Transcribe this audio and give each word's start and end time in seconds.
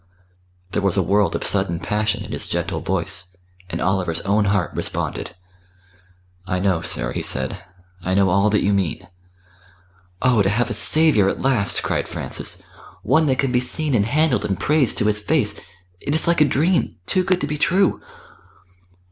There 0.71 0.81
was 0.81 0.97
a 0.97 1.03
world 1.03 1.35
of 1.35 1.43
sudden 1.43 1.79
passion 1.79 2.23
in 2.25 2.31
his 2.31 2.47
gentle 2.47 2.79
voice, 2.81 3.35
and 3.69 3.79
Oliver's 3.79 4.19
own 4.21 4.45
heart 4.45 4.73
responded. 4.73 5.35
"I 6.47 6.57
know, 6.57 6.81
sir," 6.81 7.11
he 7.11 7.21
said; 7.21 7.63
"I 8.01 8.15
know 8.15 8.31
all 8.31 8.49
that 8.49 8.63
you 8.63 8.73
mean." 8.73 9.07
"Oh! 10.23 10.41
to 10.41 10.49
have 10.49 10.71
a 10.71 10.73
Saviour 10.73 11.29
at 11.29 11.43
last!" 11.43 11.83
cried 11.83 12.07
Francis. 12.07 12.63
"One 13.03 13.27
that 13.27 13.37
can 13.37 13.51
be 13.51 13.59
seen 13.59 13.93
and 13.93 14.07
handled 14.07 14.43
and 14.43 14.59
praised 14.59 14.97
to 14.97 15.05
His 15.05 15.19
Face! 15.19 15.59
It 15.99 16.15
is 16.15 16.27
like 16.27 16.41
a 16.41 16.45
dream 16.45 16.97
too 17.05 17.23
good 17.23 17.39
to 17.39 17.45
be 17.45 17.59
true!" 17.59 18.01